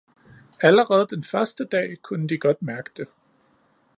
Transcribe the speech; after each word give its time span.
allerede 0.59 1.07
den 1.15 1.23
første 1.23 1.65
dag 1.65 1.97
kunne 2.01 2.27
de 2.27 2.37
godt 2.37 2.61
mærke 2.61 2.91
det. 2.97 3.07